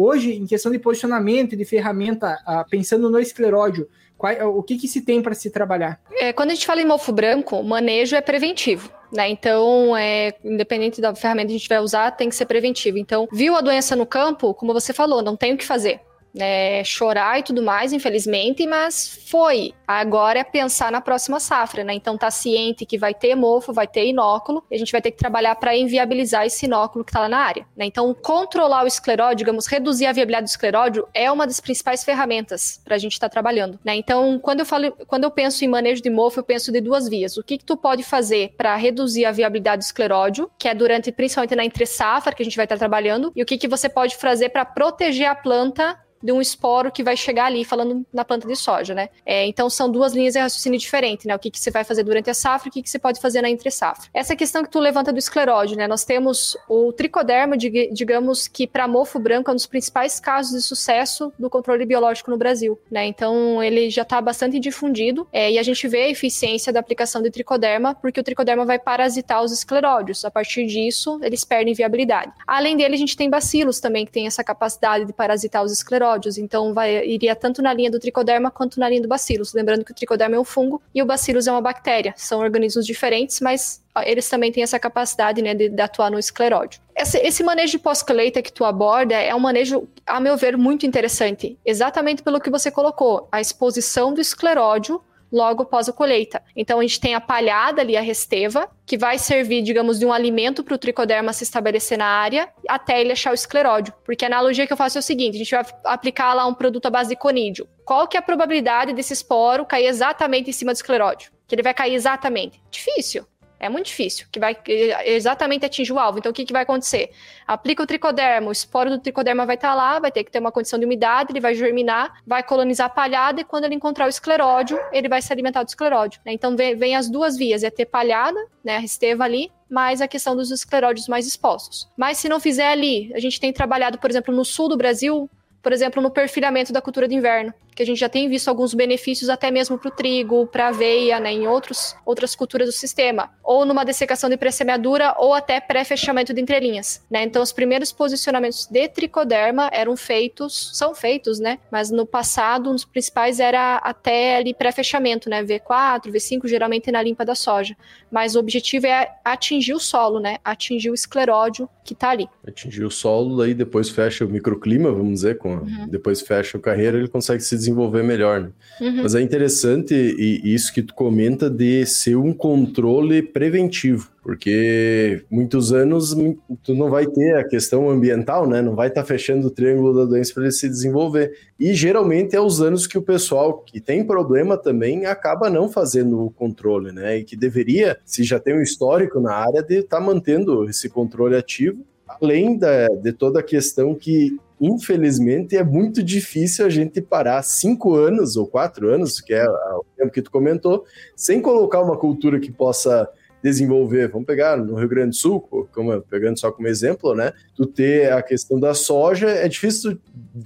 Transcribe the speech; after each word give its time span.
Hoje, 0.00 0.32
em 0.32 0.46
questão 0.46 0.70
de 0.70 0.78
posicionamento 0.78 1.54
e 1.54 1.56
de 1.56 1.64
ferramenta, 1.64 2.38
ah, 2.46 2.64
pensando 2.70 3.10
no 3.10 3.18
escleródio, 3.18 3.88
qual, 4.16 4.32
o 4.56 4.62
que, 4.62 4.78
que 4.78 4.86
se 4.86 5.00
tem 5.00 5.20
para 5.20 5.34
se 5.34 5.50
trabalhar? 5.50 6.00
É, 6.12 6.32
quando 6.32 6.52
a 6.52 6.54
gente 6.54 6.64
fala 6.64 6.80
em 6.80 6.86
mofo 6.86 7.10
branco, 7.10 7.56
o 7.56 7.64
manejo 7.64 8.14
é 8.14 8.20
preventivo. 8.20 8.92
Né? 9.12 9.28
Então, 9.28 9.96
é, 9.96 10.34
independente 10.44 11.00
da 11.00 11.12
ferramenta 11.16 11.48
que 11.48 11.54
a 11.54 11.58
gente 11.58 11.68
vai 11.68 11.80
usar, 11.80 12.12
tem 12.12 12.28
que 12.28 12.36
ser 12.36 12.46
preventivo. 12.46 12.96
Então, 12.96 13.26
viu 13.32 13.56
a 13.56 13.60
doença 13.60 13.96
no 13.96 14.06
campo, 14.06 14.54
como 14.54 14.72
você 14.72 14.92
falou, 14.92 15.20
não 15.20 15.36
tem 15.36 15.54
o 15.54 15.58
que 15.58 15.66
fazer 15.66 16.00
né, 16.34 16.84
chorar 16.84 17.38
e 17.38 17.42
tudo 17.42 17.62
mais, 17.62 17.92
infelizmente, 17.92 18.66
mas 18.66 19.26
foi. 19.28 19.72
Agora 19.86 20.38
é 20.38 20.44
pensar 20.44 20.92
na 20.92 21.00
próxima 21.00 21.40
safra, 21.40 21.82
né? 21.82 21.94
Então 21.94 22.16
tá 22.16 22.30
ciente 22.30 22.84
que 22.84 22.98
vai 22.98 23.14
ter 23.14 23.34
mofo, 23.34 23.72
vai 23.72 23.86
ter 23.86 24.06
inóculo, 24.06 24.62
e 24.70 24.74
a 24.74 24.78
gente 24.78 24.92
vai 24.92 25.00
ter 25.00 25.10
que 25.10 25.16
trabalhar 25.16 25.54
para 25.56 25.76
inviabilizar 25.76 26.46
esse 26.46 26.66
inóculo 26.66 27.04
que 27.04 27.10
está 27.10 27.20
lá 27.20 27.28
na 27.28 27.38
área, 27.38 27.66
né? 27.76 27.86
Então 27.86 28.14
controlar 28.14 28.84
o 28.84 28.86
escleródio, 28.86 29.38
digamos, 29.38 29.66
reduzir 29.66 30.06
a 30.06 30.12
viabilidade 30.12 30.44
do 30.44 30.48
escleródio 30.48 31.08
é 31.14 31.30
uma 31.30 31.46
das 31.46 31.60
principais 31.60 32.04
ferramentas 32.04 32.80
para 32.84 32.96
a 32.96 32.98
gente 32.98 33.12
estar 33.12 33.28
tá 33.28 33.32
trabalhando, 33.32 33.78
né? 33.84 33.96
Então 33.96 34.38
quando 34.38 34.60
eu 34.60 34.66
falo, 34.66 34.92
quando 35.06 35.24
eu 35.24 35.30
penso 35.30 35.64
em 35.64 35.68
manejo 35.68 36.02
de 36.02 36.10
mofo, 36.10 36.40
eu 36.40 36.44
penso 36.44 36.70
de 36.70 36.80
duas 36.80 37.08
vias. 37.08 37.36
O 37.36 37.42
que 37.42 37.58
que 37.58 37.64
tu 37.64 37.76
pode 37.76 38.02
fazer 38.02 38.54
para 38.56 38.74
reduzir 38.76 39.24
a 39.24 39.32
viabilidade 39.32 39.82
do 39.82 39.86
escleródio, 39.86 40.50
que 40.58 40.68
é 40.68 40.74
durante 40.74 41.10
principalmente 41.10 41.56
na 41.56 41.64
entre 41.64 41.86
safra 41.86 42.34
que 42.34 42.42
a 42.42 42.44
gente 42.44 42.56
vai 42.56 42.66
estar 42.66 42.76
tá 42.76 42.80
trabalhando, 42.80 43.32
e 43.34 43.42
o 43.42 43.46
que 43.46 43.58
que 43.58 43.68
você 43.68 43.88
pode 43.88 44.16
fazer 44.16 44.50
para 44.50 44.64
proteger 44.64 45.26
a 45.26 45.34
planta 45.34 45.98
de 46.22 46.32
um 46.32 46.40
esporo 46.40 46.90
que 46.90 47.02
vai 47.02 47.16
chegar 47.16 47.46
ali, 47.46 47.64
falando 47.64 48.04
na 48.12 48.24
planta 48.24 48.46
de 48.46 48.56
soja, 48.56 48.94
né? 48.94 49.08
É, 49.24 49.46
então 49.46 49.68
são 49.70 49.90
duas 49.90 50.12
linhas 50.12 50.34
de 50.34 50.40
raciocínio 50.40 50.78
diferentes, 50.78 51.26
né? 51.26 51.34
O 51.34 51.38
que, 51.38 51.50
que 51.50 51.58
você 51.58 51.70
vai 51.70 51.84
fazer 51.84 52.02
durante 52.02 52.30
a 52.30 52.34
safra 52.34 52.68
e 52.68 52.70
o 52.70 52.72
que, 52.72 52.82
que 52.82 52.90
você 52.90 52.98
pode 52.98 53.20
fazer 53.20 53.42
na 53.42 53.50
entre 53.50 53.70
safra. 53.70 54.08
Essa 54.12 54.36
questão 54.36 54.62
que 54.62 54.70
tu 54.70 54.78
levanta 54.78 55.12
do 55.12 55.18
escleróide, 55.18 55.76
né? 55.76 55.86
Nós 55.86 56.04
temos 56.04 56.56
o 56.68 56.92
tricoderma, 56.92 57.56
digamos 57.56 58.48
que 58.48 58.66
para 58.66 58.88
mofo 58.88 59.18
branco 59.18 59.50
é 59.50 59.52
um 59.52 59.56
dos 59.56 59.66
principais 59.66 60.20
casos 60.20 60.52
de 60.52 60.62
sucesso 60.62 61.32
do 61.38 61.48
controle 61.50 61.84
biológico 61.84 62.30
no 62.30 62.36
Brasil, 62.36 62.78
né? 62.90 63.06
Então 63.06 63.62
ele 63.62 63.90
já 63.90 64.02
está 64.02 64.20
bastante 64.20 64.58
difundido 64.58 65.26
é, 65.32 65.52
e 65.52 65.58
a 65.58 65.62
gente 65.62 65.86
vê 65.88 66.04
a 66.04 66.08
eficiência 66.08 66.72
da 66.72 66.80
aplicação 66.80 67.22
de 67.22 67.30
tricoderma 67.30 67.94
porque 67.94 68.20
o 68.20 68.22
tricoderma 68.22 68.64
vai 68.64 68.78
parasitar 68.78 69.42
os 69.42 69.52
escleródios. 69.52 70.24
A 70.24 70.30
partir 70.30 70.66
disso, 70.66 71.18
eles 71.22 71.44
perdem 71.44 71.74
viabilidade. 71.74 72.32
Além 72.46 72.76
dele, 72.76 72.94
a 72.94 72.98
gente 72.98 73.16
tem 73.16 73.30
bacilos 73.30 73.80
também 73.80 74.04
que 74.04 74.12
tem 74.12 74.26
essa 74.26 74.44
capacidade 74.44 75.04
de 75.04 75.12
parasitar 75.12 75.62
os 75.62 75.72
escleródios 76.08 76.38
então 76.38 76.72
vai, 76.72 77.04
iria 77.06 77.36
tanto 77.36 77.60
na 77.60 77.72
linha 77.72 77.90
do 77.90 77.98
tricoderma 77.98 78.50
quanto 78.50 78.80
na 78.80 78.88
linha 78.88 79.02
do 79.02 79.08
bacillus. 79.08 79.52
Lembrando 79.52 79.84
que 79.84 79.92
o 79.92 79.94
tricoderma 79.94 80.36
é 80.36 80.40
um 80.40 80.44
fungo 80.44 80.80
e 80.94 81.02
o 81.02 81.06
bacillus 81.06 81.46
é 81.46 81.52
uma 81.52 81.60
bactéria. 81.60 82.14
São 82.16 82.40
organismos 82.40 82.86
diferentes, 82.86 83.40
mas 83.40 83.82
eles 84.04 84.28
também 84.28 84.50
têm 84.52 84.62
essa 84.62 84.78
capacidade 84.78 85.42
né, 85.42 85.54
de, 85.54 85.68
de 85.68 85.82
atuar 85.82 86.10
no 86.10 86.18
escleródio. 86.18 86.80
Esse, 86.96 87.18
esse 87.18 87.42
manejo 87.42 87.72
de 87.72 87.78
pós-colheita 87.78 88.42
que 88.42 88.52
tu 88.52 88.64
aborda 88.64 89.14
é 89.14 89.34
um 89.34 89.40
manejo, 89.40 89.88
a 90.06 90.20
meu 90.20 90.36
ver, 90.36 90.56
muito 90.56 90.86
interessante. 90.86 91.58
Exatamente 91.64 92.22
pelo 92.22 92.40
que 92.40 92.50
você 92.50 92.70
colocou, 92.70 93.28
a 93.30 93.40
exposição 93.40 94.12
do 94.12 94.20
escleródio 94.20 95.00
logo 95.32 95.62
após 95.62 95.88
a 95.88 95.92
colheita. 95.92 96.42
Então 96.56 96.78
a 96.78 96.82
gente 96.82 97.00
tem 97.00 97.14
a 97.14 97.20
palhada 97.20 97.80
ali, 97.80 97.96
a 97.96 98.00
resteva, 98.00 98.68
que 98.86 98.96
vai 98.96 99.18
servir, 99.18 99.62
digamos, 99.62 99.98
de 99.98 100.06
um 100.06 100.12
alimento 100.12 100.64
para 100.64 100.74
o 100.74 100.78
tricoderma 100.78 101.32
se 101.32 101.44
estabelecer 101.44 101.98
na 101.98 102.06
área 102.06 102.48
até 102.68 103.00
ele 103.00 103.12
achar 103.12 103.30
o 103.30 103.34
escleródio. 103.34 103.92
Porque 104.04 104.24
a 104.24 104.28
analogia 104.28 104.66
que 104.66 104.72
eu 104.72 104.76
faço 104.76 104.98
é 104.98 105.00
o 105.00 105.02
seguinte: 105.02 105.34
a 105.34 105.38
gente 105.38 105.50
vai 105.50 105.64
aplicar 105.84 106.34
lá 106.34 106.46
um 106.46 106.54
produto 106.54 106.86
à 106.86 106.90
base 106.90 107.10
de 107.10 107.16
conídeo. 107.16 107.68
Qual 107.84 108.06
que 108.06 108.16
é 108.16 108.20
a 108.20 108.22
probabilidade 108.22 108.92
desse 108.92 109.12
esporo 109.12 109.64
cair 109.64 109.86
exatamente 109.86 110.50
em 110.50 110.52
cima 110.52 110.72
do 110.72 110.76
escleródio? 110.76 111.30
Que 111.46 111.54
ele 111.54 111.62
vai 111.62 111.74
cair 111.74 111.94
exatamente? 111.94 112.62
Difícil. 112.70 113.26
É 113.60 113.68
muito 113.68 113.86
difícil, 113.86 114.26
que 114.30 114.38
vai 114.38 114.56
exatamente 115.04 115.66
atingir 115.66 115.92
o 115.92 115.98
alvo. 115.98 116.18
Então, 116.18 116.30
o 116.30 116.34
que, 116.34 116.44
que 116.44 116.52
vai 116.52 116.62
acontecer? 116.62 117.10
Aplica 117.46 117.82
o 117.82 117.86
tricoderma, 117.86 118.48
o 118.48 118.52
esporo 118.52 118.90
do 118.90 118.98
tricoderma 118.98 119.44
vai 119.44 119.56
estar 119.56 119.70
tá 119.70 119.74
lá, 119.74 119.98
vai 119.98 120.12
ter 120.12 120.24
que 120.24 120.30
ter 120.30 120.38
uma 120.38 120.52
condição 120.52 120.78
de 120.78 120.84
umidade, 120.84 121.32
ele 121.32 121.40
vai 121.40 121.54
germinar, 121.54 122.20
vai 122.26 122.42
colonizar 122.42 122.86
a 122.86 122.90
palhada, 122.90 123.40
e 123.40 123.44
quando 123.44 123.64
ele 123.64 123.74
encontrar 123.74 124.06
o 124.06 124.08
escleródio, 124.08 124.78
ele 124.92 125.08
vai 125.08 125.20
se 125.20 125.32
alimentar 125.32 125.62
do 125.62 125.68
escleródio. 125.68 126.20
Né? 126.24 126.32
Então, 126.32 126.56
vem, 126.56 126.76
vem, 126.76 126.94
as 126.94 127.08
duas 127.08 127.36
vias, 127.36 127.64
é 127.64 127.70
ter 127.70 127.86
palhada, 127.86 128.38
né, 128.62 128.76
a 128.76 128.80
resteva 128.80 129.24
ali, 129.24 129.50
mais 129.68 130.00
a 130.00 130.08
questão 130.08 130.36
dos 130.36 130.50
escleródios 130.50 131.08
mais 131.08 131.26
expostos. 131.26 131.88
Mas 131.96 132.18
se 132.18 132.28
não 132.28 132.40
fizer 132.40 132.68
ali, 132.68 133.12
a 133.14 133.18
gente 133.18 133.40
tem 133.40 133.52
trabalhado, 133.52 133.98
por 133.98 134.08
exemplo, 134.08 134.34
no 134.34 134.44
sul 134.44 134.68
do 134.68 134.76
Brasil, 134.76 135.28
por 135.62 135.72
exemplo, 135.72 136.02
no 136.02 136.10
perfilhamento 136.10 136.72
da 136.72 136.80
cultura 136.80 137.08
de 137.08 137.14
inverno, 137.14 137.52
que 137.78 137.82
a 137.84 137.86
gente 137.86 138.00
já 138.00 138.08
tem 138.08 138.28
visto 138.28 138.48
alguns 138.48 138.74
benefícios 138.74 139.30
até 139.30 139.52
mesmo 139.52 139.78
para 139.78 139.86
o 139.86 139.92
trigo, 139.92 140.48
para 140.48 140.64
a 140.64 140.68
aveia, 140.70 141.20
né, 141.20 141.32
em 141.32 141.46
outros, 141.46 141.94
outras 142.04 142.34
culturas 142.34 142.66
do 142.66 142.72
sistema, 142.72 143.30
ou 143.40 143.64
numa 143.64 143.84
dessecação 143.84 144.28
de 144.28 144.36
pré-semeadura 144.36 145.14
ou 145.16 145.32
até 145.32 145.60
pré-fechamento 145.60 146.34
de 146.34 146.40
entrelinhas, 146.40 147.06
né? 147.08 147.22
Então, 147.22 147.40
os 147.40 147.52
primeiros 147.52 147.92
posicionamentos 147.92 148.66
de 148.66 148.88
tricoderma 148.88 149.70
eram 149.72 149.96
feitos, 149.96 150.72
são 150.74 150.92
feitos, 150.92 151.38
né? 151.38 151.60
Mas 151.70 151.88
no 151.88 152.04
passado, 152.04 152.68
um 152.68 152.74
dos 152.74 152.84
principais 152.84 153.38
era 153.38 153.76
até 153.76 154.38
ali 154.38 154.52
pré-fechamento, 154.52 155.30
né? 155.30 155.44
V4, 155.44 156.10
V5, 156.10 156.48
geralmente 156.48 156.90
na 156.90 157.00
limpa 157.00 157.24
da 157.24 157.36
soja. 157.36 157.76
Mas 158.10 158.34
o 158.34 158.40
objetivo 158.40 158.88
é 158.88 159.08
atingir 159.24 159.74
o 159.74 159.78
solo, 159.78 160.18
né? 160.18 160.38
Atingir 160.44 160.90
o 160.90 160.94
escleródio 160.94 161.68
que 161.84 161.92
está 161.92 162.10
ali. 162.10 162.28
Atingir 162.46 162.84
o 162.84 162.90
solo, 162.90 163.40
aí 163.40 163.54
depois 163.54 163.88
fecha 163.88 164.24
o 164.24 164.28
microclima, 164.28 164.90
vamos 164.90 165.14
dizer, 165.14 165.38
com 165.38 165.58
uhum. 165.58 165.86
depois 165.88 166.20
fecha 166.20 166.58
a 166.58 166.60
carreira, 166.60 166.98
ele 166.98 167.08
consegue 167.08 167.42
se 167.42 167.54
desenvolver 167.54 167.67
melhor, 168.02 168.40
né? 168.40 168.50
Uhum. 168.80 169.02
Mas 169.02 169.14
é 169.14 169.20
interessante 169.20 169.92
e, 169.94 170.54
isso 170.54 170.72
que 170.72 170.82
tu 170.82 170.94
comenta 170.94 171.50
de 171.50 171.84
ser 171.84 172.16
um 172.16 172.32
controle 172.32 173.22
preventivo, 173.22 174.08
porque 174.22 175.24
muitos 175.30 175.72
anos 175.72 176.14
tu 176.62 176.74
não 176.74 176.88
vai 176.88 177.06
ter 177.06 177.36
a 177.36 177.44
questão 177.44 177.90
ambiental, 177.90 178.48
né? 178.48 178.62
Não 178.62 178.76
vai 178.76 178.88
estar 178.88 179.02
tá 179.02 179.06
fechando 179.06 179.48
o 179.48 179.50
triângulo 179.50 179.94
da 179.94 180.04
doença 180.04 180.32
para 180.32 180.44
ele 180.44 180.52
se 180.52 180.68
desenvolver. 180.68 181.32
E 181.58 181.74
geralmente 181.74 182.36
é 182.36 182.40
os 182.40 182.60
anos 182.60 182.86
que 182.86 182.96
o 182.96 183.02
pessoal 183.02 183.58
que 183.58 183.80
tem 183.80 184.04
problema 184.04 184.56
também 184.56 185.06
acaba 185.06 185.50
não 185.50 185.68
fazendo 185.68 186.24
o 186.24 186.30
controle, 186.30 186.92
né? 186.92 187.18
E 187.18 187.24
que 187.24 187.36
deveria, 187.36 187.98
se 188.04 188.22
já 188.22 188.38
tem 188.38 188.54
um 188.54 188.62
histórico 188.62 189.18
na 189.18 189.32
área, 189.32 189.62
de 189.62 189.78
estar 189.78 189.98
tá 189.98 190.02
mantendo 190.02 190.68
esse 190.68 190.88
controle 190.88 191.36
ativo 191.36 191.84
além 192.08 192.56
da, 192.56 192.88
de 192.88 193.12
toda 193.12 193.40
a 193.40 193.42
questão 193.42 193.94
que 193.94 194.36
infelizmente, 194.60 195.56
é 195.56 195.62
muito 195.62 196.02
difícil 196.02 196.66
a 196.66 196.68
gente 196.68 197.00
parar 197.00 197.42
cinco 197.42 197.94
anos 197.94 198.36
ou 198.36 198.46
quatro 198.46 198.92
anos, 198.92 199.20
que 199.20 199.32
é 199.32 199.48
o 199.48 199.84
tempo 199.96 200.10
que 200.10 200.22
tu 200.22 200.30
comentou, 200.30 200.84
sem 201.14 201.40
colocar 201.40 201.80
uma 201.80 201.96
cultura 201.96 202.40
que 202.40 202.50
possa 202.50 203.08
desenvolver. 203.42 204.08
Vamos 204.08 204.26
pegar 204.26 204.56
no 204.56 204.74
Rio 204.74 204.88
Grande 204.88 205.10
do 205.10 205.16
Sul, 205.16 205.40
como, 205.72 206.00
pegando 206.02 206.38
só 206.38 206.50
como 206.50 206.66
exemplo, 206.66 207.14
né? 207.14 207.32
Tu 207.54 207.66
ter 207.66 208.12
a 208.12 208.22
questão 208.22 208.58
da 208.58 208.74
soja, 208.74 209.28
é 209.28 209.46
difícil 209.48 209.98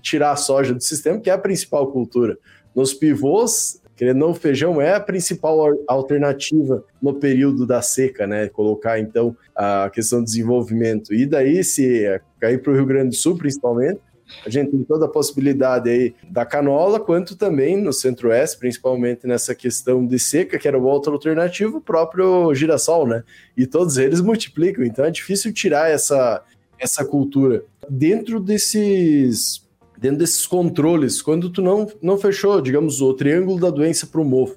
tirar 0.02 0.32
a 0.32 0.36
soja 0.36 0.74
do 0.74 0.82
sistema, 0.82 1.18
que 1.18 1.30
é 1.30 1.32
a 1.32 1.38
principal 1.38 1.90
cultura. 1.90 2.36
Nos 2.74 2.92
pivôs, 2.92 3.80
querendo 4.02 4.18
não, 4.18 4.34
feijão 4.34 4.82
é 4.82 4.94
a 4.94 5.00
principal 5.00 5.78
alternativa 5.86 6.84
no 7.00 7.14
período 7.14 7.64
da 7.64 7.80
seca, 7.80 8.26
né? 8.26 8.48
Colocar 8.48 8.98
então 8.98 9.36
a 9.54 9.88
questão 9.90 10.18
do 10.18 10.24
desenvolvimento. 10.24 11.14
E 11.14 11.24
daí, 11.24 11.62
se 11.62 12.20
cair 12.40 12.60
para 12.60 12.72
o 12.72 12.74
Rio 12.74 12.84
Grande 12.84 13.10
do 13.10 13.14
Sul, 13.14 13.38
principalmente, 13.38 14.00
a 14.44 14.50
gente 14.50 14.72
tem 14.72 14.82
toda 14.82 15.04
a 15.04 15.08
possibilidade 15.08 15.88
aí 15.88 16.16
da 16.28 16.44
canola, 16.44 16.98
quanto 16.98 17.36
também 17.36 17.80
no 17.80 17.92
centro-oeste, 17.92 18.58
principalmente 18.58 19.24
nessa 19.24 19.54
questão 19.54 20.04
de 20.04 20.18
seca, 20.18 20.58
que 20.58 20.66
era 20.66 20.76
o 20.76 20.82
outro 20.82 21.12
alternativo, 21.12 21.76
o 21.76 21.80
próprio 21.80 22.52
girassol, 22.56 23.06
né? 23.06 23.22
E 23.56 23.68
todos 23.68 23.98
eles 23.98 24.20
multiplicam, 24.20 24.84
então 24.84 25.04
é 25.04 25.12
difícil 25.12 25.52
tirar 25.52 25.88
essa, 25.88 26.42
essa 26.76 27.04
cultura. 27.04 27.64
Dentro 27.88 28.40
desses 28.40 29.62
dentro 30.02 30.18
desses 30.18 30.44
controles, 30.44 31.22
quando 31.22 31.48
tu 31.48 31.62
não, 31.62 31.86
não 32.02 32.18
fechou, 32.18 32.60
digamos, 32.60 33.00
o 33.00 33.14
triângulo 33.14 33.60
da 33.60 33.70
doença 33.70 34.04
para 34.04 34.20
o 34.20 34.24
mofo, 34.24 34.56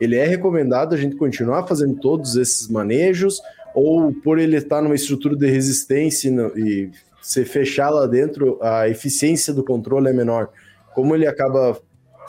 ele 0.00 0.14
é 0.14 0.24
recomendado 0.24 0.94
a 0.94 0.96
gente 0.96 1.16
continuar 1.16 1.66
fazendo 1.66 1.96
todos 1.96 2.36
esses 2.36 2.68
manejos, 2.68 3.42
ou 3.74 4.12
por 4.12 4.38
ele 4.38 4.56
estar 4.56 4.80
numa 4.80 4.94
estrutura 4.94 5.34
de 5.34 5.50
resistência 5.50 6.30
e 6.54 6.90
se 7.20 7.44
fechar 7.44 7.90
lá 7.90 8.06
dentro, 8.06 8.56
a 8.62 8.88
eficiência 8.88 9.52
do 9.52 9.64
controle 9.64 10.08
é 10.08 10.12
menor. 10.12 10.50
Como 10.94 11.12
ele 11.12 11.26
acaba 11.26 11.76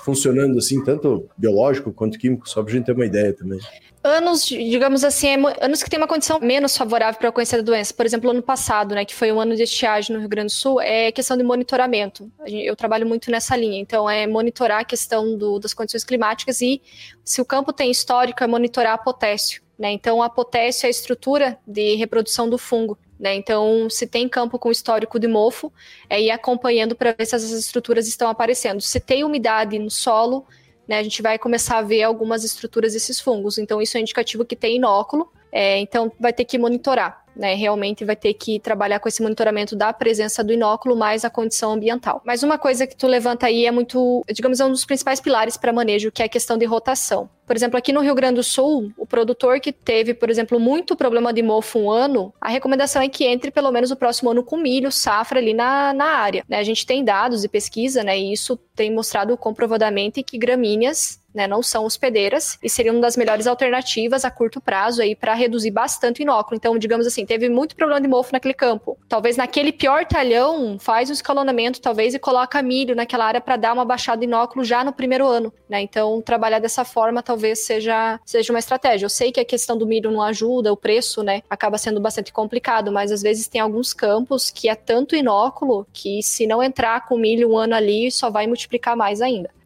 funcionando 0.04 0.58
assim, 0.58 0.84
tanto 0.84 1.30
biológico 1.38 1.92
quanto 1.92 2.18
químico, 2.18 2.48
só 2.48 2.62
para 2.62 2.72
a 2.72 2.76
gente 2.76 2.86
ter 2.86 2.94
uma 2.94 3.06
ideia 3.06 3.34
também 3.34 3.60
anos, 4.06 4.46
digamos 4.46 5.04
assim, 5.04 5.28
é 5.30 5.66
anos 5.66 5.82
que 5.82 5.90
tem 5.90 5.98
uma 5.98 6.08
condição 6.08 6.40
menos 6.40 6.78
favorável 6.78 7.18
para 7.18 7.28
a 7.28 7.32
ocorrência 7.32 7.58
da 7.58 7.64
doença. 7.64 7.94
Por 7.94 8.06
exemplo, 8.06 8.30
ano 8.30 8.42
passado, 8.42 8.94
né, 8.94 9.04
que 9.04 9.16
foi 9.16 9.32
um 9.32 9.40
ano 9.40 9.56
de 9.56 9.64
estiagem 9.64 10.14
no 10.14 10.20
Rio 10.20 10.30
Grande 10.30 10.54
do 10.54 10.56
Sul, 10.56 10.80
é 10.80 11.12
questão 11.12 11.36
de 11.36 11.44
monitoramento. 11.44 12.32
Eu 12.46 12.76
trabalho 12.76 13.08
muito 13.08 13.32
nessa 13.32 13.56
linha. 13.56 13.80
Então, 13.80 14.08
é 14.08 14.28
monitorar 14.28 14.82
a 14.82 14.86
questão 14.86 15.36
do, 15.36 15.60
das 15.60 15.74
condições 15.74 16.04
climáticas 16.04 16.62
e, 16.62 16.82
se 17.24 17.42
o 17.42 17.46
campo 17.46 17.74
tem 17.74 17.90
histórico, 17.90 18.44
é 18.44 18.48
monitorar 18.48 18.94
a 18.94 18.98
potéssio. 18.98 19.64
Né? 19.78 19.92
Então, 19.92 20.22
a 20.22 20.30
potéssio 20.30 20.86
é 20.86 20.88
a 20.88 20.92
estrutura 20.92 21.58
de 21.66 21.96
reprodução 21.96 22.48
do 22.48 22.58
fungo. 22.58 22.98
Né? 23.20 23.36
Então, 23.36 23.90
se 23.90 24.06
tem 24.06 24.28
campo 24.28 24.60
com 24.60 24.70
histórico 24.72 25.20
de 25.20 25.28
mofo, 25.28 25.72
é 26.10 26.22
ir 26.22 26.32
acompanhando 26.32 26.96
para 26.96 27.14
ver 27.14 27.26
se 27.26 27.36
essas 27.36 27.52
estruturas 27.52 28.08
estão 28.08 28.30
aparecendo. 28.30 28.82
Se 28.82 29.00
tem 29.00 29.24
umidade 29.24 29.80
no 29.80 29.90
solo, 29.90 30.46
né, 30.88 31.00
a 31.00 31.04
gente 31.04 31.22
vai 31.22 31.40
começar 31.40 31.78
a 31.78 31.82
ver 31.82 32.04
algumas 32.04 32.44
estruturas 32.44 32.94
desses 32.94 33.20
fungos. 33.20 33.58
Então, 33.58 33.82
isso 33.82 33.98
é 33.98 34.02
indicativo 34.02 34.46
que 34.46 34.56
tem 34.56 34.76
inóculo, 34.76 35.32
é, 35.52 35.80
então 35.80 36.12
vai 36.20 36.34
ter 36.34 36.46
que 36.46 36.58
monitorar. 36.58 37.24
né? 37.36 37.54
Realmente 37.54 38.06
vai 38.06 38.16
ter 38.16 38.34
que 38.34 38.60
trabalhar 38.60 39.00
com 39.00 39.10
esse 39.10 39.22
monitoramento 39.22 39.76
da 39.76 39.92
presença 39.92 40.44
do 40.44 40.54
inóculo 40.54 40.96
mais 40.96 41.26
a 41.26 41.30
condição 41.30 41.74
ambiental. 41.74 42.22
Mas 42.26 42.44
uma 42.44 42.58
coisa 42.58 42.88
que 42.88 42.96
tu 42.96 43.08
levanta 43.08 43.48
aí 43.48 43.66
é 43.66 43.72
muito, 43.72 44.24
digamos, 44.32 44.60
é 44.60 44.66
um 44.66 44.72
dos 44.72 44.86
principais 44.86 45.20
pilares 45.20 45.58
para 45.58 45.74
manejo, 45.74 46.12
que 46.12 46.22
é 46.22 46.26
a 46.26 46.30
questão 46.30 46.58
de 46.58 46.66
rotação. 46.66 47.30
Por 47.46 47.56
exemplo, 47.56 47.78
aqui 47.78 47.94
no 47.94 48.02
Rio 48.02 48.16
Grande 48.16 48.36
do 48.36 48.44
Sul, 48.44 48.92
o 48.98 49.06
produtor 49.06 49.60
que 49.60 49.72
teve, 49.72 50.14
por 50.14 50.30
exemplo, 50.30 50.60
muito 50.60 50.96
problema 50.96 51.32
de 51.32 51.42
mofo 51.42 51.80
um 51.80 51.92
ano, 51.92 52.34
a 52.42 52.50
recomendação 52.50 53.02
é 53.02 53.10
que 53.10 53.26
entre 53.26 53.52
pelo 53.52 53.72
menos 53.72 53.92
o 53.92 53.96
próximo 53.96 54.32
ano 54.32 54.44
com 54.44 54.58
milho, 54.58 54.92
safra 54.92 55.40
ali 55.40 55.54
na, 55.54 55.94
na 55.94 56.06
área. 56.06 56.44
Né? 56.50 56.58
A 56.58 56.64
gente 56.64 56.86
tem 56.86 57.04
dados 57.04 57.44
e 57.44 57.48
pesquisa, 57.48 58.04
né? 58.04 58.18
E 58.18 58.34
isso 58.34 58.58
tem 58.76 58.94
mostrado 58.94 59.36
comprovadamente 59.38 60.24
que 60.24 60.38
gramíneas 60.38 61.20
né, 61.36 61.48
não 61.48 61.62
são 61.62 61.84
hospedeiras 61.84 62.58
e 62.64 62.70
seriam 62.70 62.96
uma 62.96 63.02
das 63.02 63.18
melhores 63.18 63.46
alternativas 63.46 64.24
a 64.24 64.32
curto 64.32 64.62
prazo 64.62 65.02
aí 65.02 65.14
para 65.14 65.34
reduzir 65.34 65.70
bastante 65.70 66.22
o 66.22 66.24
inóculo. 66.24 66.56
Então, 66.56 66.78
digamos 66.78 67.06
assim, 67.06 67.26
teve 67.26 67.50
muito 67.50 67.76
problema 67.76 68.00
de 68.00 68.08
mofo 68.08 68.32
naquele 68.32 68.54
campo. 68.54 68.98
Talvez 69.10 69.36
naquele 69.36 69.74
pior 69.74 70.06
talhão, 70.06 70.80
faz 70.80 71.10
um 71.10 71.14
escalonamento 71.14 71.82
talvez 71.82 72.14
e 72.14 72.20
coloca 72.20 72.62
milho 72.62 72.96
naquela 72.96 73.26
área 73.26 73.42
para 73.42 73.58
dar 73.58 73.74
uma 73.74 73.84
baixada 73.84 74.20
de 74.20 74.26
inóculo 74.26 74.64
já 74.64 74.84
no 74.84 74.94
primeiro 74.94 75.28
ano, 75.28 75.54
né? 75.68 75.82
Então, 75.82 76.22
trabalhar 76.22 76.60
dessa 76.60 76.86
forma 76.86 77.22
talvez 77.36 77.60
seja 77.60 78.20
seja 78.26 78.54
uma 78.54 78.60
estratégia. 78.60 79.06
Eu 79.06 79.10
sei 79.10 79.32
que 79.32 79.40
a 79.40 79.46
questão 79.46 79.78
do 79.78 79.86
milho 79.86 80.10
não 80.10 80.22
ajuda, 80.22 80.72
o 80.72 80.78
preço, 80.78 81.22
né, 81.22 81.42
acaba 81.50 81.78
sendo 81.78 82.00
bastante 82.00 82.32
complicado, 82.32 82.92
mas 82.92 83.12
às 83.12 83.22
vezes 83.22 83.48
tem 83.48 83.60
alguns 83.60 83.94
campos 83.94 84.50
que 84.50 84.70
é 84.70 84.76
tanto 84.76 85.16
inóculo 85.16 85.86
que 85.92 86.24
se 86.24 86.48
não 86.48 86.64
entrar 86.64 87.06
com 87.06 87.18
milho 87.18 87.52
um 87.52 87.58
ano 87.58 87.76
ali, 87.76 88.10
só 88.10 88.30
vai 88.30 88.48
multiplicar 88.48 88.96
mais 88.96 89.22
ainda. 89.22 89.50